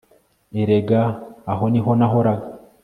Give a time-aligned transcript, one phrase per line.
[0.61, 1.01] erega
[1.51, 2.45] aho niho nahoraga